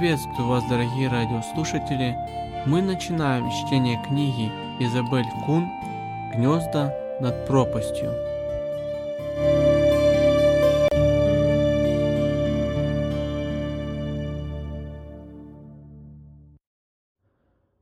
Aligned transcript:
Приветствую 0.00 0.48
вас, 0.48 0.64
дорогие 0.66 1.08
радиослушатели! 1.08 2.16
Мы 2.64 2.80
начинаем 2.80 3.50
чтение 3.50 4.02
книги 4.02 4.50
Изабель 4.82 5.28
Кун 5.44 5.68
«Гнезда 6.34 6.96
над 7.20 7.46
пропастью». 7.46 8.10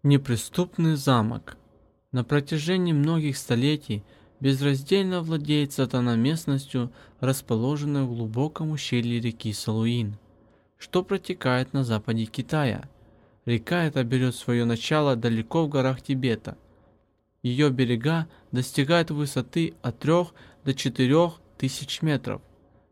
Неприступный 0.02 0.96
замок. 0.96 1.56
На 2.10 2.24
протяжении 2.24 2.92
многих 2.92 3.36
столетий 3.36 4.02
безраздельно 4.40 5.22
владеет 5.22 5.72
сатана 5.72 6.16
местностью, 6.16 6.90
расположенной 7.20 8.02
в 8.02 8.08
глубоком 8.08 8.72
ущелье 8.72 9.20
реки 9.20 9.52
Салуин– 9.52 10.16
что 10.78 11.02
протекает 11.02 11.72
на 11.72 11.84
западе 11.84 12.24
Китая. 12.24 12.88
Река 13.44 13.84
эта 13.84 14.04
берет 14.04 14.34
свое 14.34 14.64
начало 14.64 15.16
далеко 15.16 15.64
в 15.64 15.68
горах 15.68 16.00
Тибета. 16.00 16.56
Ее 17.42 17.70
берега 17.70 18.28
достигают 18.52 19.10
высоты 19.10 19.74
от 19.82 19.98
3 19.98 20.12
до 20.64 20.74
4 20.74 21.32
тысяч 21.56 22.02
метров. 22.02 22.40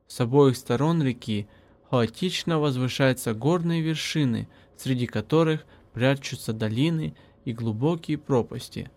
С 0.09 0.21
обоих 0.21 0.57
сторон 0.57 1.03
реки 1.03 1.49
хаотично 1.91 2.59
возвышаются 2.59 3.35
горные 3.35 3.83
вершины, 3.83 4.49
среди 4.77 5.07
которых 5.07 5.65
прячутся 5.93 6.53
долины 6.53 7.15
и 7.45 7.53
глубокие 7.53 8.19
пропасти. 8.19 8.91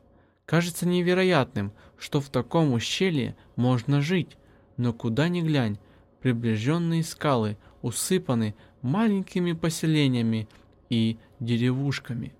Кажется 0.46 0.88
невероятным, 0.88 1.72
что 1.98 2.22
в 2.22 2.30
таком 2.30 2.74
ущелье 2.74 3.36
можно 3.56 4.02
жить, 4.02 4.38
но 4.78 4.94
куда 4.94 5.30
ни 5.30 5.42
глянь, 5.42 5.78
приближенные 6.22 7.04
скалы 7.04 7.58
усыпаны 7.82 8.56
маленькими 8.82 9.54
поселениями 9.54 10.48
и 10.90 11.18
деревушками. 11.40 12.34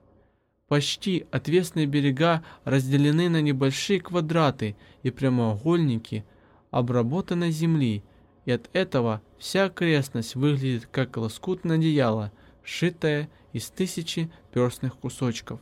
Почти 0.68 1.26
отвесные 1.32 1.88
берега 1.88 2.44
разделены 2.64 3.30
на 3.30 3.42
небольшие 3.42 4.00
квадраты 4.00 4.76
и 5.02 5.10
прямоугольники 5.10 6.26
обработанной 6.70 7.52
земли, 7.52 8.04
и 8.46 8.52
от 8.52 8.70
этого 8.74 9.22
вся 9.38 9.66
окрестность 9.66 10.36
выглядит 10.36 10.88
как 10.92 11.18
лоскутное 11.18 11.78
одеяло, 11.78 12.32
сшитое 12.64 13.30
из 13.52 13.70
тысячи 13.70 14.30
перстных 14.54 14.96
кусочков. 14.96 15.60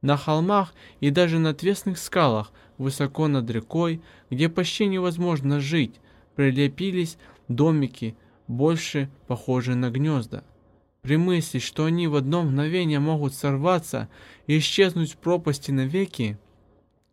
На 0.00 0.16
холмах 0.16 0.74
и 1.00 1.10
даже 1.10 1.38
на 1.38 1.50
отвесных 1.50 1.98
скалах, 1.98 2.52
высоко 2.76 3.28
над 3.28 3.48
рекой, 3.50 4.00
где 4.30 4.48
почти 4.48 4.86
невозможно 4.86 5.60
жить, 5.60 5.94
прилепились 6.38 7.18
домики, 7.48 8.14
больше 8.46 9.10
похожие 9.26 9.74
на 9.74 9.90
гнезда. 9.90 10.44
При 11.02 11.16
мысли, 11.16 11.58
что 11.58 11.86
они 11.86 12.06
в 12.06 12.14
одно 12.14 12.44
мгновение 12.44 13.00
могут 13.00 13.34
сорваться 13.34 14.08
и 14.46 14.58
исчезнуть 14.58 15.14
в 15.14 15.16
пропасти 15.16 15.72
навеки, 15.72 16.38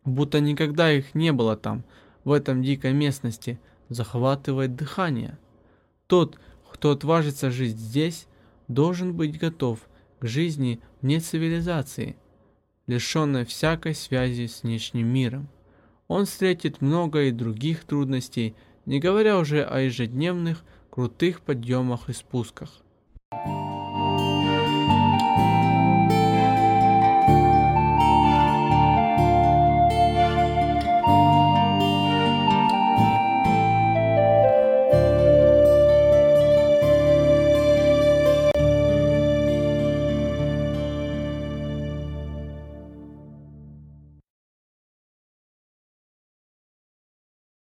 будто 0.03 0.39
никогда 0.41 0.91
их 0.91 1.15
не 1.15 1.31
было 1.31 1.57
там, 1.57 1.83
в 2.23 2.33
этом 2.33 2.61
дикой 2.61 2.93
местности, 2.93 3.59
захватывает 3.89 4.75
дыхание. 4.75 5.39
Тот, 6.05 6.37
кто 6.71 6.91
отважится 6.91 7.49
жить 7.49 7.77
здесь, 7.77 8.27
должен 8.67 9.15
быть 9.15 9.39
готов 9.39 9.79
к 10.19 10.27
жизни 10.27 10.79
вне 11.01 11.19
цивилизации, 11.19 12.15
лишенной 12.85 13.43
всякой 13.45 13.95
связи 13.95 14.45
с 14.45 14.61
внешним 14.61 15.07
миром. 15.07 15.49
Он 16.07 16.25
встретит 16.25 16.79
много 16.79 17.23
и 17.23 17.31
других 17.31 17.85
трудностей, 17.85 18.53
не 18.85 18.99
говоря 18.99 19.37
уже 19.37 19.63
о 19.63 19.79
ежедневных 19.79 20.63
крутых 20.89 21.41
подъемах 21.41 22.09
и 22.09 22.13
спусках. 22.13 22.69